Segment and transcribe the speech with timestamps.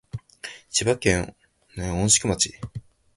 [0.71, 1.35] 千葉県
[1.77, 2.55] 御宿町